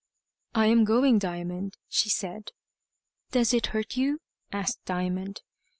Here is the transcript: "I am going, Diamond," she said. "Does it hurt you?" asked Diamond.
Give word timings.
"I 0.55 0.65
am 0.65 0.83
going, 0.83 1.19
Diamond," 1.19 1.77
she 1.87 2.09
said. 2.09 2.53
"Does 3.29 3.53
it 3.53 3.67
hurt 3.67 3.97
you?" 3.97 4.19
asked 4.51 4.83
Diamond. 4.83 5.43